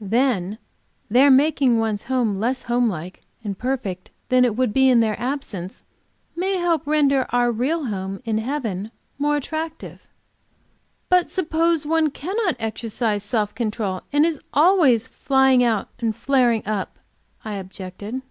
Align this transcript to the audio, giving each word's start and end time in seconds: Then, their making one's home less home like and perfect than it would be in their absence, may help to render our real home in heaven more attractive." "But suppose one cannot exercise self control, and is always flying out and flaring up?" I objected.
Then, 0.00 0.58
their 1.08 1.30
making 1.30 1.78
one's 1.78 2.06
home 2.10 2.40
less 2.40 2.62
home 2.62 2.88
like 2.88 3.22
and 3.44 3.56
perfect 3.56 4.10
than 4.28 4.44
it 4.44 4.56
would 4.56 4.72
be 4.72 4.88
in 4.88 4.98
their 4.98 5.16
absence, 5.20 5.84
may 6.34 6.56
help 6.56 6.82
to 6.82 6.90
render 6.90 7.26
our 7.30 7.52
real 7.52 7.84
home 7.84 8.20
in 8.24 8.38
heaven 8.38 8.90
more 9.18 9.36
attractive." 9.36 10.08
"But 11.10 11.30
suppose 11.30 11.86
one 11.86 12.10
cannot 12.10 12.56
exercise 12.58 13.22
self 13.22 13.54
control, 13.54 14.02
and 14.12 14.26
is 14.26 14.40
always 14.52 15.06
flying 15.06 15.62
out 15.62 15.90
and 16.00 16.16
flaring 16.16 16.66
up?" 16.66 16.98
I 17.44 17.52
objected. 17.54 18.22